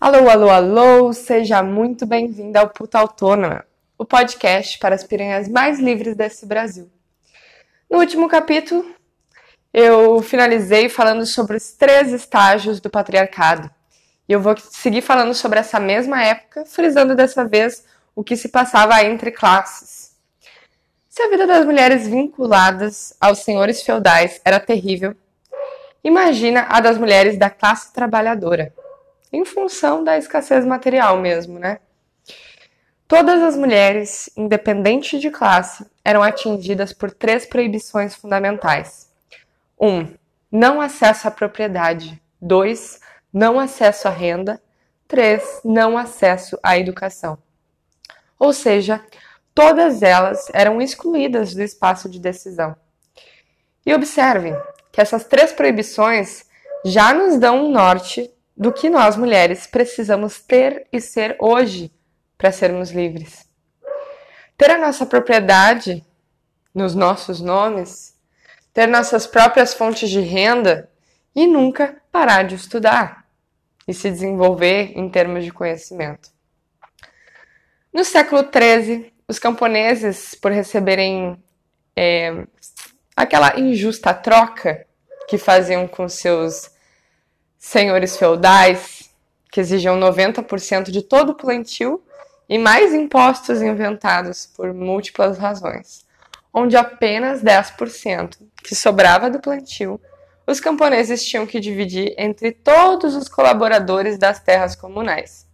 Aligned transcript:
Alô, 0.00 0.30
alô, 0.30 0.48
alô! 0.48 1.12
Seja 1.12 1.60
muito 1.60 2.06
bem-vinda 2.06 2.60
ao 2.60 2.68
Puta 2.68 3.00
Autônoma, 3.00 3.64
o 3.98 4.04
podcast 4.04 4.78
para 4.78 4.94
as 4.94 5.02
piranhas 5.02 5.48
mais 5.48 5.80
livres 5.80 6.14
desse 6.14 6.46
Brasil. 6.46 6.88
No 7.90 7.98
último 7.98 8.28
capítulo, 8.28 8.88
eu 9.74 10.22
finalizei 10.22 10.88
falando 10.88 11.26
sobre 11.26 11.56
os 11.56 11.72
três 11.72 12.12
estágios 12.12 12.78
do 12.78 12.88
patriarcado. 12.88 13.68
E 14.28 14.32
eu 14.32 14.40
vou 14.40 14.56
seguir 14.56 15.02
falando 15.02 15.34
sobre 15.34 15.58
essa 15.58 15.80
mesma 15.80 16.22
época, 16.22 16.64
frisando 16.64 17.16
dessa 17.16 17.44
vez 17.44 17.84
o 18.14 18.22
que 18.22 18.36
se 18.36 18.50
passava 18.50 19.02
entre 19.02 19.32
classes. 19.32 20.12
Se 21.08 21.20
a 21.22 21.28
vida 21.28 21.44
das 21.44 21.66
mulheres 21.66 22.06
vinculadas 22.06 23.16
aos 23.20 23.40
senhores 23.40 23.82
feudais 23.82 24.40
era 24.44 24.60
terrível, 24.60 25.16
imagina 26.04 26.68
a 26.68 26.78
das 26.78 26.96
mulheres 26.96 27.36
da 27.36 27.50
classe 27.50 27.92
trabalhadora 27.92 28.72
em 29.32 29.44
função 29.44 30.02
da 30.02 30.16
escassez 30.16 30.64
material 30.64 31.18
mesmo, 31.18 31.58
né? 31.58 31.80
Todas 33.06 33.42
as 33.42 33.56
mulheres, 33.56 34.28
independente 34.36 35.18
de 35.18 35.30
classe, 35.30 35.86
eram 36.04 36.22
atingidas 36.22 36.92
por 36.92 37.10
três 37.10 37.46
proibições 37.46 38.14
fundamentais. 38.14 39.10
1. 39.80 39.88
Um, 39.88 40.14
não 40.52 40.80
acesso 40.80 41.26
à 41.26 41.30
propriedade. 41.30 42.20
2. 42.40 43.00
Não 43.32 43.58
acesso 43.58 44.08
à 44.08 44.10
renda. 44.10 44.60
3. 45.06 45.62
Não 45.64 45.96
acesso 45.96 46.58
à 46.62 46.78
educação. 46.78 47.38
Ou 48.38 48.52
seja, 48.52 49.02
todas 49.54 50.02
elas 50.02 50.46
eram 50.52 50.80
excluídas 50.80 51.54
do 51.54 51.62
espaço 51.62 52.10
de 52.10 52.20
decisão. 52.20 52.76
E 53.86 53.94
observem 53.94 54.54
que 54.92 55.00
essas 55.00 55.24
três 55.24 55.50
proibições 55.50 56.44
já 56.84 57.14
nos 57.14 57.38
dão 57.38 57.64
um 57.64 57.70
norte 57.70 58.30
do 58.58 58.72
que 58.72 58.90
nós 58.90 59.16
mulheres 59.16 59.68
precisamos 59.68 60.40
ter 60.40 60.88
e 60.92 61.00
ser 61.00 61.36
hoje 61.38 61.92
para 62.36 62.50
sermos 62.50 62.90
livres. 62.90 63.48
Ter 64.56 64.72
a 64.72 64.78
nossa 64.78 65.06
propriedade 65.06 66.04
nos 66.74 66.92
nossos 66.92 67.40
nomes, 67.40 68.18
ter 68.74 68.88
nossas 68.88 69.28
próprias 69.28 69.74
fontes 69.74 70.10
de 70.10 70.20
renda 70.20 70.90
e 71.36 71.46
nunca 71.46 72.02
parar 72.10 72.42
de 72.42 72.56
estudar 72.56 73.24
e 73.86 73.94
se 73.94 74.10
desenvolver 74.10 74.92
em 74.98 75.08
termos 75.08 75.44
de 75.44 75.52
conhecimento. 75.52 76.30
No 77.92 78.04
século 78.04 78.42
XIII, 78.42 79.12
os 79.28 79.38
camponeses, 79.38 80.34
por 80.34 80.50
receberem 80.50 81.40
é, 81.94 82.44
aquela 83.14 83.58
injusta 83.58 84.12
troca 84.12 84.84
que 85.28 85.38
faziam 85.38 85.86
com 85.86 86.08
seus 86.08 86.76
senhores 87.58 88.16
feudais 88.16 89.10
que 89.50 89.60
exigiam 89.60 89.98
90% 89.98 90.90
de 90.90 91.02
todo 91.02 91.30
o 91.30 91.34
plantio 91.34 92.02
e 92.48 92.58
mais 92.58 92.94
impostos 92.94 93.60
inventados 93.60 94.46
por 94.46 94.72
múltiplas 94.72 95.38
razões, 95.38 96.06
onde 96.52 96.76
apenas 96.76 97.42
10% 97.42 98.38
que 98.62 98.74
sobrava 98.74 99.28
do 99.28 99.40
plantio 99.40 100.00
os 100.46 100.60
camponeses 100.60 101.22
tinham 101.26 101.46
que 101.46 101.60
dividir 101.60 102.14
entre 102.16 102.52
todos 102.52 103.14
os 103.14 103.28
colaboradores 103.28 104.16
das 104.16 104.40
terras 104.40 104.74
comunais. 104.74 105.46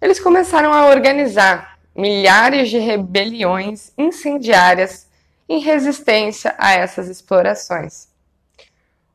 Eles 0.00 0.20
começaram 0.20 0.72
a 0.72 0.86
organizar 0.86 1.76
milhares 1.92 2.70
de 2.70 2.78
rebeliões 2.78 3.90
incendiárias 3.98 5.08
em 5.48 5.58
resistência 5.58 6.54
a 6.56 6.72
essas 6.72 7.08
explorações. 7.08 8.11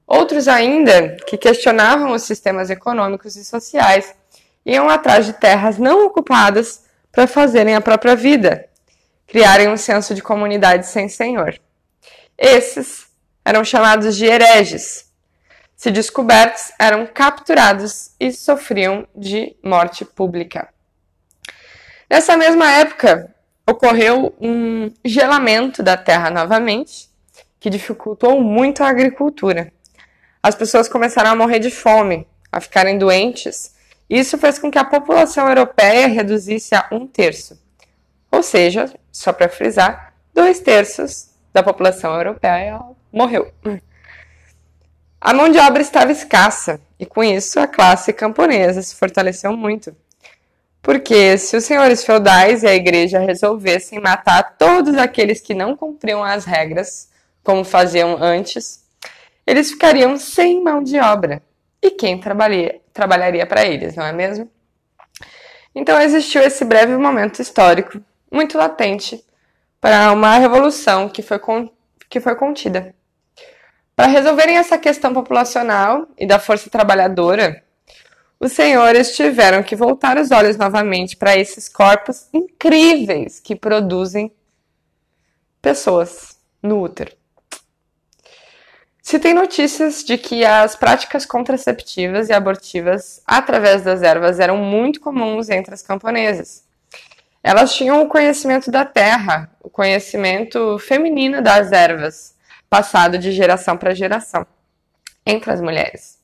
Outros 0.07 0.47
ainda, 0.47 1.17
que 1.27 1.37
questionavam 1.37 2.13
os 2.13 2.23
sistemas 2.23 2.69
econômicos 2.69 3.35
e 3.35 3.43
sociais, 3.43 4.15
iam 4.65 4.89
atrás 4.89 5.25
de 5.25 5.33
terras 5.33 5.77
não 5.77 6.05
ocupadas 6.05 6.85
para 7.11 7.27
fazerem 7.27 7.75
a 7.75 7.81
própria 7.81 8.15
vida, 8.15 8.69
criarem 9.27 9.67
um 9.67 9.75
senso 9.75 10.15
de 10.15 10.21
comunidade 10.21 10.87
sem 10.87 11.09
senhor. 11.09 11.59
Esses 12.37 13.07
eram 13.43 13.65
chamados 13.65 14.15
de 14.15 14.25
hereges. 14.25 15.11
Se 15.75 15.91
descobertos, 15.91 16.71
eram 16.79 17.05
capturados 17.05 18.11
e 18.17 18.31
sofriam 18.31 19.05
de 19.13 19.57
morte 19.61 20.05
pública. 20.05 20.69
Nessa 22.09 22.37
mesma 22.37 22.71
época, 22.71 23.35
ocorreu 23.69 24.33
um 24.39 24.89
gelamento 25.03 25.83
da 25.83 25.97
terra 25.97 26.29
novamente, 26.29 27.09
que 27.59 27.69
dificultou 27.69 28.39
muito 28.41 28.83
a 28.83 28.87
agricultura 28.87 29.73
as 30.47 30.55
pessoas 30.55 30.87
começaram 30.87 31.31
a 31.31 31.35
morrer 31.35 31.59
de 31.59 31.69
fome, 31.69 32.25
a 32.49 32.61
ficarem 32.61 32.97
doentes. 32.97 33.75
Isso 34.09 34.37
fez 34.37 34.57
com 34.57 34.71
que 34.71 34.79
a 34.79 34.85
população 34.85 35.47
europeia 35.49 36.07
reduzisse 36.07 36.73
a 36.73 36.87
um 36.89 37.05
terço. 37.05 37.59
Ou 38.31 38.41
seja, 38.41 38.89
só 39.11 39.33
para 39.33 39.49
frisar, 39.49 40.13
dois 40.33 40.61
terços 40.61 41.31
da 41.51 41.61
população 41.61 42.15
europeia 42.15 42.79
morreu. 43.11 43.51
A 45.19 45.33
mão 45.33 45.49
de 45.49 45.59
obra 45.59 45.81
estava 45.81 46.13
escassa 46.13 46.79
e 46.97 47.05
com 47.05 47.21
isso 47.21 47.59
a 47.59 47.67
classe 47.67 48.13
camponesa 48.13 48.81
se 48.81 48.95
fortaleceu 48.95 49.51
muito. 49.51 49.93
Porque 50.81 51.37
se 51.37 51.57
os 51.57 51.65
senhores 51.65 52.05
feudais 52.05 52.63
e 52.63 52.67
a 52.67 52.73
igreja 52.73 53.19
resolvessem 53.19 53.99
matar 53.99 54.55
todos 54.57 54.95
aqueles 54.95 55.41
que 55.41 55.53
não 55.53 55.75
cumpriam 55.75 56.23
as 56.23 56.45
regras, 56.45 57.09
como 57.43 57.65
faziam 57.65 58.15
antes, 58.23 58.86
eles 59.47 59.71
ficariam 59.71 60.17
sem 60.17 60.61
mão 60.61 60.83
de 60.83 60.99
obra. 60.99 61.41
E 61.81 61.91
quem 61.91 62.19
trabalharia, 62.19 62.81
trabalharia 62.93 63.45
para 63.45 63.65
eles, 63.65 63.95
não 63.95 64.05
é 64.05 64.11
mesmo? 64.11 64.51
Então 65.73 65.99
existiu 66.01 66.41
esse 66.41 66.65
breve 66.65 66.97
momento 66.97 67.41
histórico, 67.41 68.01
muito 68.29 68.57
latente, 68.57 69.23
para 69.79 70.11
uma 70.11 70.37
revolução 70.37 71.07
que 71.07 71.21
foi, 71.21 71.39
con 71.39 71.69
que 72.09 72.19
foi 72.19 72.35
contida. 72.35 72.93
Para 73.95 74.07
resolverem 74.07 74.57
essa 74.57 74.77
questão 74.77 75.13
populacional 75.13 76.07
e 76.17 76.27
da 76.27 76.39
força 76.39 76.69
trabalhadora, 76.69 77.63
os 78.39 78.51
senhores 78.51 79.15
tiveram 79.15 79.63
que 79.63 79.75
voltar 79.75 80.17
os 80.17 80.29
olhos 80.29 80.57
novamente 80.57 81.15
para 81.15 81.37
esses 81.37 81.69
corpos 81.69 82.27
incríveis 82.33 83.39
que 83.39 83.55
produzem 83.55 84.31
pessoas 85.61 86.37
no 86.61 86.81
útero. 86.81 87.15
Se 89.07 89.19
tem 89.19 89.33
notícias 89.33 90.03
de 90.03 90.17
que 90.17 90.43
as 90.43 90.75
práticas 90.75 91.25
contraceptivas 91.25 92.27
e 92.27 92.33
abortivas 92.33 93.21
através 93.25 93.81
das 93.81 94.01
ervas 94.01 94.37
eram 94.37 94.57
muito 94.57 94.99
comuns 94.99 95.47
entre 95.47 95.73
as 95.73 95.81
camponesas. 95.81 96.65
Elas 97.41 97.73
tinham 97.73 98.01
o 98.01 98.09
conhecimento 98.09 98.69
da 98.69 98.83
terra, 98.83 99.49
o 99.63 99.69
conhecimento 99.69 100.77
feminino 100.79 101.41
das 101.41 101.71
ervas, 101.71 102.35
passado 102.69 103.17
de 103.17 103.31
geração 103.31 103.77
para 103.77 103.95
geração 103.95 104.45
entre 105.25 105.53
as 105.53 105.61
mulheres. 105.61 106.19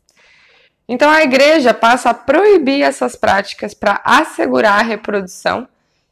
Então 0.85 1.09
a 1.09 1.23
igreja 1.23 1.73
passa 1.73 2.09
a 2.09 2.13
proibir 2.13 2.83
essas 2.83 3.15
práticas 3.15 3.73
para 3.73 4.01
assegurar 4.03 4.79
a 4.79 4.83
reprodução 4.83 5.69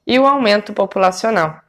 e 0.08 0.18
o 0.18 0.26
aumento 0.26 0.72
populacional. 0.72 1.61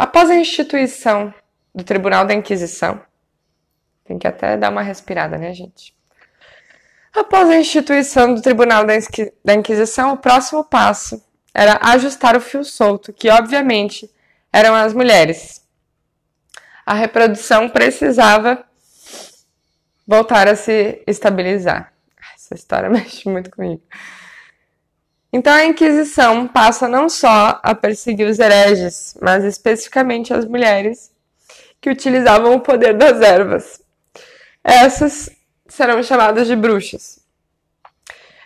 Após 0.00 0.30
a 0.30 0.34
instituição 0.34 1.34
do 1.74 1.84
Tribunal 1.84 2.24
da 2.24 2.32
Inquisição, 2.32 3.02
tem 4.02 4.18
que 4.18 4.26
até 4.26 4.56
dar 4.56 4.70
uma 4.70 4.80
respirada, 4.80 5.36
né, 5.36 5.52
gente? 5.52 5.94
Após 7.12 7.50
a 7.50 7.56
instituição 7.58 8.32
do 8.32 8.40
Tribunal 8.40 8.86
da 8.86 9.54
Inquisição, 9.54 10.14
o 10.14 10.16
próximo 10.16 10.64
passo 10.64 11.22
era 11.52 11.78
ajustar 11.82 12.34
o 12.34 12.40
fio 12.40 12.64
solto, 12.64 13.12
que 13.12 13.28
obviamente 13.28 14.10
eram 14.50 14.74
as 14.74 14.94
mulheres. 14.94 15.68
A 16.86 16.94
reprodução 16.94 17.68
precisava 17.68 18.64
voltar 20.06 20.48
a 20.48 20.56
se 20.56 21.02
estabilizar. 21.06 21.92
Essa 22.34 22.54
história 22.54 22.88
mexe 22.88 23.28
muito 23.28 23.50
comigo. 23.50 23.82
Então 25.32 25.52
a 25.52 25.64
Inquisição 25.64 26.48
passa 26.48 26.88
não 26.88 27.08
só 27.08 27.60
a 27.62 27.74
perseguir 27.74 28.26
os 28.28 28.38
hereges, 28.38 29.16
mas 29.20 29.44
especificamente 29.44 30.34
as 30.34 30.44
mulheres 30.44 31.12
que 31.80 31.88
utilizavam 31.88 32.54
o 32.54 32.60
poder 32.60 32.94
das 32.94 33.20
ervas. 33.20 33.80
Essas 34.62 35.30
serão 35.68 36.02
chamadas 36.02 36.46
de 36.46 36.56
bruxas. 36.56 37.20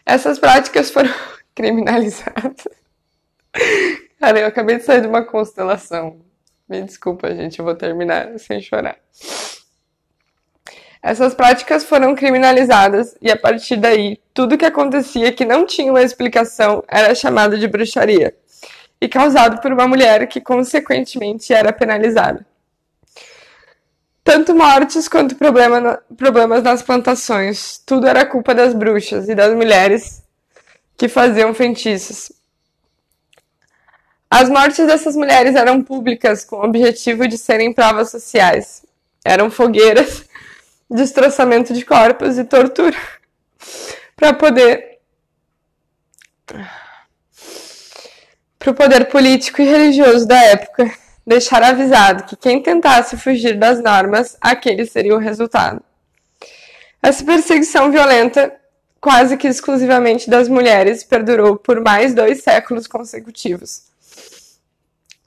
Essas 0.05 0.39
práticas 0.39 0.91
foram 0.91 1.13
criminalizadas. 1.55 2.69
Cara, 4.21 4.41
eu 4.41 4.47
acabei 4.47 4.77
de 4.77 4.85
sair 4.85 5.01
de 5.01 5.07
uma 5.07 5.25
constelação. 5.25 6.21
Me 6.69 6.83
desculpa, 6.83 7.35
gente, 7.35 7.59
eu 7.59 7.65
vou 7.65 7.75
terminar 7.75 8.39
sem 8.39 8.61
chorar. 8.61 8.99
Essas 11.05 11.35
práticas 11.35 11.85
foram 11.85 12.15
criminalizadas 12.15 13.15
e 13.21 13.31
a 13.31 13.37
partir 13.37 13.77
daí, 13.77 14.19
tudo 14.33 14.57
que 14.57 14.65
acontecia 14.65 15.31
que 15.31 15.45
não 15.45 15.67
tinha 15.67 15.93
uma 15.93 16.01
explicação 16.01 16.83
era 16.89 17.15
chamado 17.15 17.59
de 17.59 17.69
bruxaria 17.69 18.35
e 18.99 19.07
causado 19.07 19.61
por 19.61 19.71
uma 19.71 19.87
mulher 19.87 20.27
que 20.27 20.41
consequentemente 20.41 21.53
era 21.53 21.75
penalizada. 21.75 22.47
Tanto 24.25 24.55
mortes 24.55 25.07
quanto 25.07 25.37
problema, 25.37 26.03
problemas 26.17 26.63
nas 26.63 26.83
plantações. 26.83 27.77
Tudo 27.85 28.07
era 28.07 28.25
culpa 28.25 28.55
das 28.55 28.73
bruxas 28.73 29.29
e 29.29 29.35
das 29.35 29.55
mulheres 29.55 30.23
que 30.97 31.07
faziam 31.07 31.53
feitiços. 31.53 32.33
As 34.31 34.49
mortes 34.49 34.87
dessas 34.87 35.15
mulheres 35.15 35.55
eram 35.55 35.83
públicas 35.83 36.47
com 36.47 36.57
o 36.57 36.65
objetivo 36.65 37.29
de 37.29 37.37
serem 37.37 37.75
provas 37.75 38.11
sociais. 38.11 38.87
Eram 39.23 39.51
fogueiras, 39.51 40.25
destroçamento 40.95 41.75
de 41.75 41.85
corpos 41.85 42.39
e 42.39 42.45
tortura 42.45 42.97
para 44.17 44.33
poder 44.33 44.99
para 48.59 48.71
o 48.71 48.75
poder 48.75 49.07
político 49.07 49.61
e 49.61 49.65
religioso 49.65 50.27
da 50.27 50.41
época 50.43 50.91
deixar 51.27 51.63
avisado 51.63 52.25
que 52.25 52.37
quem 52.37 52.63
tentasse 52.63 53.17
fugir 53.17 53.59
das 53.59 53.83
normas, 53.83 54.37
aquele 54.41 54.85
seria 54.85 55.15
o 55.15 55.19
resultado. 55.19 55.83
Essa 57.03 57.25
perseguição 57.25 57.91
violenta, 57.91 58.55
quase 59.01 59.37
que 59.37 59.49
exclusivamente 59.49 60.29
das 60.29 60.49
mulheres, 60.49 61.03
perdurou 61.03 61.57
por 61.57 61.81
mais 61.81 62.15
dois 62.15 62.43
séculos 62.43 62.87
consecutivos. 62.87 63.83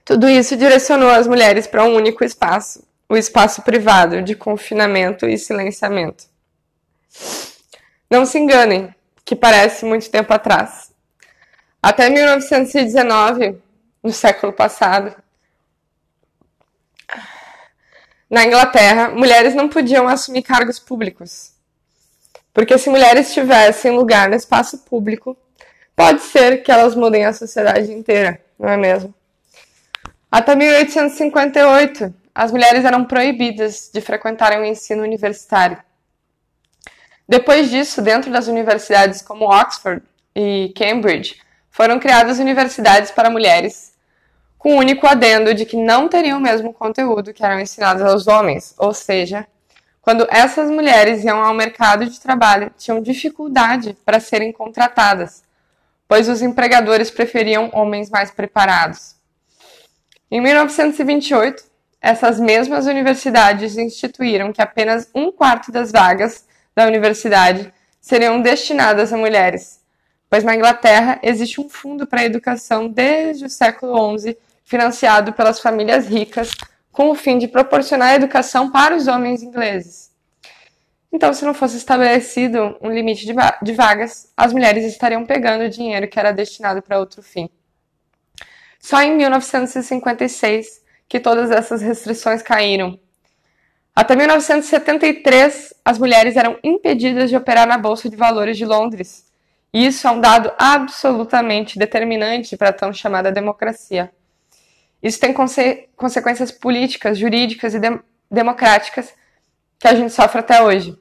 Tudo 0.06 0.30
isso 0.30 0.56
direcionou 0.56 1.10
as 1.10 1.28
mulheres 1.28 1.68
para 1.68 1.84
um 1.84 1.96
único 1.96 2.24
espaço, 2.24 2.87
o 3.10 3.16
espaço 3.16 3.62
privado 3.62 4.22
de 4.22 4.36
confinamento 4.36 5.26
e 5.26 5.38
silenciamento. 5.38 6.26
Não 8.10 8.26
se 8.26 8.38
enganem, 8.38 8.94
que 9.24 9.36
parece 9.36 9.86
muito 9.86 10.10
tempo 10.10 10.34
atrás. 10.34 10.92
Até 11.82 12.10
1919, 12.10 13.62
no 14.04 14.12
século 14.12 14.52
passado, 14.52 15.16
na 18.30 18.46
Inglaterra, 18.46 19.10
mulheres 19.10 19.56
não 19.56 19.70
podiam 19.70 20.08
assumir 20.08 20.44
cargos 20.44 20.80
públicos. 20.80 21.54
Porque 22.54 22.78
se 22.78 22.90
mulheres 22.90 23.34
tivessem 23.34 23.92
lugar 23.92 24.30
no 24.30 24.36
espaço 24.36 24.80
público, 24.80 25.38
pode 25.96 26.22
ser 26.22 26.64
que 26.64 26.72
elas 26.72 26.96
mudem 26.96 27.26
a 27.26 27.32
sociedade 27.32 27.92
inteira, 27.92 28.42
não 28.60 28.68
é 28.68 28.76
mesmo? 28.76 29.14
Até 30.30 30.56
1858, 30.56 32.14
as 32.38 32.52
mulheres 32.52 32.86
eram 32.86 33.04
proibidas 33.04 33.90
de 33.92 34.00
frequentarem 34.00 34.60
o 34.60 34.64
ensino 34.64 35.02
universitário. 35.02 35.80
Depois 37.28 37.72
disso, 37.72 38.00
dentro 38.00 38.32
das 38.32 38.48
universidades 38.48 39.24
como 39.24 39.46
Oxford 39.46 40.04
e 40.36 40.72
Cambridge, 40.78 41.42
foram 41.72 41.98
criadas 41.98 42.38
universidades 42.38 43.10
para 43.10 43.32
mulheres, 43.32 43.92
com 44.56 44.76
o 44.76 44.78
único 44.78 45.08
adendo 45.08 45.52
de 45.56 45.66
que 45.66 45.76
não 45.76 46.08
teriam 46.08 46.38
o 46.38 46.42
mesmo 46.42 46.72
conteúdo 46.72 47.34
que 47.34 47.44
eram 47.44 47.60
ensinados 47.60 48.04
aos 48.04 48.28
homens, 48.28 48.76
ou 48.78 48.94
seja, 48.94 49.48
quando 50.00 50.28
essas 50.30 50.70
mulheres 50.70 51.24
iam 51.24 51.44
ao 51.44 51.56
mercado 51.56 52.06
de 52.06 52.20
trabalho, 52.20 52.72
tinham 52.78 53.02
dificuldade 53.02 53.98
para 54.06 54.20
serem 54.20 54.52
contratadas, 54.52 55.42
pois 56.08 56.30
os 56.30 56.44
empregadores 56.44 57.10
preferiam 57.10 57.72
homens 57.74 58.12
mais 58.12 58.30
preparados. 58.30 59.16
Em 60.30 60.40
1928, 60.40 61.77
essas 62.02 62.40
mesmas 62.40 62.86
universidades 62.86 63.78
instituíram 63.78 64.54
que 64.54 64.62
apenas 64.62 65.10
um 65.14 65.32
quarto 65.32 65.72
das 65.72 65.92
vagas 65.92 66.46
da 66.76 66.86
universidade 66.86 67.74
seriam 68.00 68.42
destinadas 68.42 69.12
a 69.12 69.18
mulheres, 69.18 69.82
pois 70.30 70.44
na 70.44 70.56
Inglaterra 70.56 71.20
existe 71.24 71.60
um 71.60 71.68
fundo 71.68 72.06
para 72.06 72.22
a 72.22 72.26
educação 72.26 72.88
desde 72.88 73.46
o 73.46 73.50
século 73.50 74.18
XI, 74.18 74.38
financiado 74.64 75.34
pelas 75.34 75.60
famílias 75.60 76.08
ricas, 76.08 76.52
com 76.92 77.10
o 77.10 77.16
fim 77.16 77.38
de 77.38 77.48
proporcionar 77.48 78.16
educação 78.16 78.72
para 78.72 78.96
os 78.96 79.08
homens 79.08 79.42
ingleses. 79.44 80.12
Então, 81.12 81.34
se 81.34 81.46
não 81.46 81.54
fosse 81.54 81.78
estabelecido 81.78 82.78
um 82.82 82.90
limite 82.92 83.26
de 83.26 83.74
vagas, 83.74 84.32
as 84.36 84.52
mulheres 84.52 84.86
estariam 84.86 85.26
pegando 85.26 85.64
o 85.64 85.70
dinheiro 85.70 86.08
que 86.08 86.20
era 86.20 86.32
destinado 86.32 86.82
para 86.82 87.00
outro 87.00 87.24
fim. 87.24 87.50
Só 88.80 89.02
em 89.02 89.16
1956 89.16 90.82
que 91.08 91.20
todas 91.20 91.52
essas 91.52 91.82
restrições 91.82 92.42
caíram. 92.42 93.00
Até 93.96 94.16
1973, 94.16 95.74
as 95.84 95.98
mulheres 95.98 96.36
eram 96.36 96.58
impedidas 96.64 97.30
de 97.30 97.36
operar 97.36 97.68
na 97.68 97.78
Bolsa 97.78 98.10
de 98.10 98.16
Valores 98.16 98.58
de 98.58 98.66
Londres, 98.66 99.28
isso 99.74 100.08
é 100.08 100.12
um 100.12 100.22
dado 100.22 100.52
absolutamente 100.58 101.78
determinante 101.78 102.56
para 102.56 102.70
a 102.70 102.74
tão 102.74 102.94
chamada 102.94 103.32
democracia. 103.32 104.12
Isso 105.04 105.20
tem 105.20 105.34
conse 105.34 105.88
consequências 105.96 106.52
políticas, 106.52 107.18
jurídicas 107.18 107.76
e 107.76 107.80
de 107.80 108.00
democráticas 108.30 109.14
que 109.78 109.88
a 109.88 109.94
gente 109.94 110.12
sofre 110.12 110.40
até 110.40 110.62
hoje. 110.62 110.98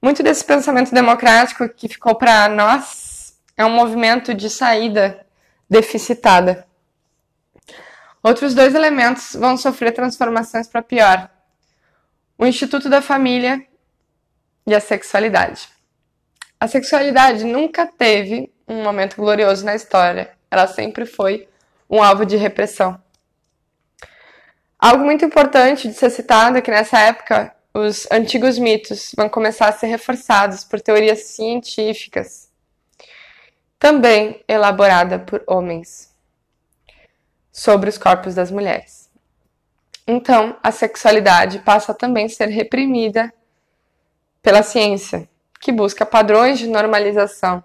Muito 0.00 0.22
desse 0.22 0.44
pensamento 0.44 0.94
democrático 0.94 1.68
que 1.68 1.88
ficou 1.88 2.14
para 2.14 2.48
nós 2.48 3.34
é 3.56 3.64
um 3.64 3.74
movimento 3.74 4.34
de 4.34 4.50
saída 4.50 5.26
deficitada. 5.68 6.66
Outros 8.24 8.54
dois 8.54 8.74
elementos 8.74 9.36
vão 9.36 9.54
sofrer 9.54 9.92
transformações 9.92 10.66
para 10.66 10.80
pior: 10.80 11.28
o 12.38 12.46
Instituto 12.46 12.88
da 12.88 13.02
Família 13.02 13.62
e 14.66 14.74
a 14.74 14.80
sexualidade. 14.80 15.68
A 16.58 16.66
sexualidade 16.66 17.44
nunca 17.44 17.86
teve 17.86 18.50
um 18.66 18.82
momento 18.82 19.16
glorioso 19.16 19.62
na 19.62 19.74
história. 19.74 20.32
Ela 20.50 20.66
sempre 20.66 21.04
foi 21.04 21.46
um 21.90 22.02
alvo 22.02 22.24
de 22.24 22.36
repressão. 22.36 22.98
Algo 24.78 25.04
muito 25.04 25.22
importante 25.22 25.86
de 25.86 25.92
ser 25.92 26.08
citado 26.08 26.56
é 26.56 26.62
que 26.62 26.70
nessa 26.70 26.98
época 26.98 27.54
os 27.74 28.06
antigos 28.10 28.58
mitos 28.58 29.12
vão 29.14 29.28
começar 29.28 29.68
a 29.68 29.72
ser 29.72 29.88
reforçados 29.88 30.64
por 30.64 30.80
teorias 30.80 31.24
científicas, 31.24 32.48
também 33.78 34.42
elaborada 34.48 35.18
por 35.18 35.44
homens, 35.46 36.13
sobre 37.54 37.88
os 37.88 37.96
corpos 37.96 38.34
das 38.34 38.50
mulheres. 38.50 39.08
Então, 40.04 40.56
a 40.60 40.72
sexualidade 40.72 41.60
passa 41.60 41.92
a 41.92 41.94
também 41.94 42.28
ser 42.28 42.48
reprimida 42.48 43.32
pela 44.42 44.64
ciência, 44.64 45.28
que 45.60 45.70
busca 45.70 46.04
padrões 46.04 46.58
de 46.58 46.66
normalização. 46.66 47.62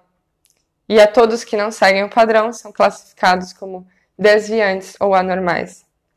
E 0.87 0.99
a 1.01 1.07
todos 1.07 1.43
que 1.43 1.57
não 1.57 1.71
seguem 1.71 2.03
o 2.03 2.09
padrão 2.09 2.53
são 2.53 2.71
classificados 2.71 3.51
como 3.51 3.85
desviantes 4.17 4.95
ou 4.99 5.15
anormais. 5.15 5.83